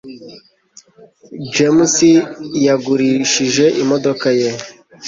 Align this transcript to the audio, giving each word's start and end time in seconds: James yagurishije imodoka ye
James 1.53 1.93
yagurishije 2.65 3.65
imodoka 3.81 4.27
ye 4.39 4.49